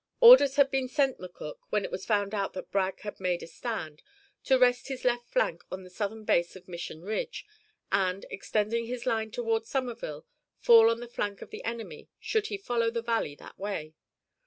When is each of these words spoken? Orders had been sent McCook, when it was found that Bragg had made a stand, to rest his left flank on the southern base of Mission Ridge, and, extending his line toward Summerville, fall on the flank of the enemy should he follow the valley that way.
Orders 0.19 0.55
had 0.55 0.71
been 0.71 0.87
sent 0.87 1.19
McCook, 1.19 1.57
when 1.69 1.85
it 1.85 1.91
was 1.91 2.07
found 2.07 2.31
that 2.31 2.71
Bragg 2.71 3.01
had 3.01 3.19
made 3.19 3.43
a 3.43 3.47
stand, 3.47 4.01
to 4.45 4.57
rest 4.57 4.87
his 4.87 5.05
left 5.05 5.29
flank 5.29 5.63
on 5.71 5.83
the 5.83 5.91
southern 5.91 6.23
base 6.25 6.55
of 6.55 6.67
Mission 6.67 7.03
Ridge, 7.03 7.45
and, 7.91 8.25
extending 8.31 8.87
his 8.87 9.05
line 9.05 9.29
toward 9.29 9.65
Summerville, 9.67 10.25
fall 10.57 10.89
on 10.89 11.01
the 11.01 11.07
flank 11.07 11.43
of 11.43 11.51
the 11.51 11.63
enemy 11.63 12.09
should 12.19 12.47
he 12.47 12.57
follow 12.57 12.89
the 12.89 13.03
valley 13.03 13.35
that 13.35 13.59
way. 13.59 13.93